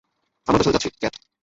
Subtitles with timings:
[0.47, 1.15] আমরাও তার সাথে যাচ্ছি, ক্যাট!